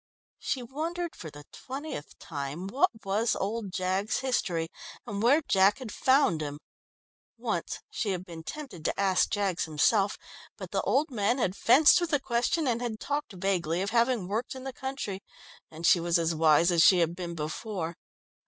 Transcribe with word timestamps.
She 0.39 0.63
wondered 0.63 1.15
for 1.15 1.29
the 1.29 1.43
twentieth 1.51 2.17
time 2.17 2.65
what 2.65 2.89
was 3.05 3.35
old 3.35 3.71
Jaggs's 3.71 4.21
history, 4.21 4.67
and 5.05 5.21
where 5.21 5.43
Jack 5.47 5.77
had 5.77 5.91
found 5.91 6.41
him. 6.41 6.57
Once 7.37 7.81
she 7.91 8.09
had 8.09 8.25
been 8.25 8.41
tempted 8.41 8.83
to 8.85 8.99
ask 8.99 9.29
Jaggs 9.29 9.65
himself, 9.65 10.17
but 10.57 10.71
the 10.71 10.81
old 10.81 11.11
man 11.11 11.37
had 11.37 11.55
fenced 11.55 12.01
with 12.01 12.09
the 12.09 12.19
question, 12.19 12.67
and 12.67 12.81
had 12.81 12.99
talked 12.99 13.33
vaguely 13.33 13.83
of 13.83 13.91
having 13.91 14.27
worked 14.27 14.55
in 14.55 14.63
the 14.63 14.73
country, 14.73 15.21
and 15.69 15.85
she 15.85 15.99
was 15.99 16.17
as 16.17 16.33
wise 16.33 16.71
as 16.71 16.81
she 16.81 16.97
had 16.97 17.15
been 17.15 17.35
before. 17.35 17.95